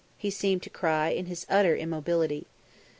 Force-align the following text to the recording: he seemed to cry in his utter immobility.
he 0.17 0.31
seemed 0.31 0.63
to 0.63 0.69
cry 0.71 1.09
in 1.09 1.27
his 1.27 1.45
utter 1.47 1.75
immobility. 1.77 2.47